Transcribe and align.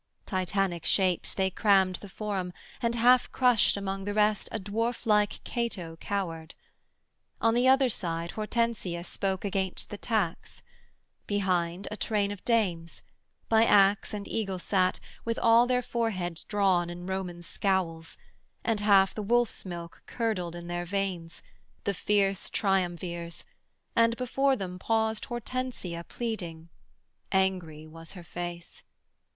Titanic 0.25 0.83
shapes, 0.83 1.31
they 1.35 1.51
crammed 1.51 1.97
The 1.97 2.09
forum, 2.09 2.53
and 2.81 2.95
half 2.95 3.31
crushed 3.31 3.77
among 3.77 4.03
the 4.05 4.15
rest 4.15 4.49
A 4.51 4.59
dwarf 4.59 5.05
like 5.05 5.43
Cato 5.43 5.95
cowered. 5.97 6.55
On 7.39 7.53
the 7.53 7.67
other 7.67 7.87
side 7.87 8.31
Hortensia 8.31 9.03
spoke 9.03 9.45
against 9.45 9.91
the 9.91 9.99
tax; 9.99 10.63
behind, 11.27 11.87
A 11.91 11.97
train 11.97 12.31
of 12.31 12.43
dames: 12.43 13.03
by 13.47 13.63
axe 13.63 14.11
and 14.11 14.27
eagle 14.27 14.57
sat, 14.57 14.99
With 15.23 15.37
all 15.37 15.67
their 15.67 15.83
foreheads 15.83 16.45
drawn 16.45 16.89
in 16.89 17.05
Roman 17.05 17.43
scowls, 17.43 18.17
And 18.63 18.79
half 18.79 19.13
the 19.13 19.21
wolf's 19.21 19.65
milk 19.65 20.01
curdled 20.07 20.55
in 20.55 20.65
their 20.65 20.85
veins, 20.85 21.43
The 21.83 21.93
fierce 21.93 22.49
triumvirs; 22.49 23.45
and 23.95 24.17
before 24.17 24.55
them 24.55 24.79
paused 24.79 25.25
Hortensia 25.25 26.03
pleading: 26.05 26.69
angry 27.31 27.85
was 27.85 28.13
her 28.13 28.23
face. 28.23 28.81